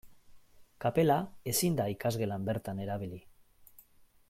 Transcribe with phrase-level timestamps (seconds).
[0.85, 1.17] Kapela
[1.51, 3.21] ezin da ikasgelan bertan erabili.